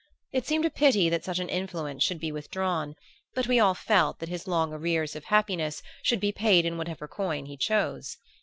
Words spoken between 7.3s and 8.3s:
he chose.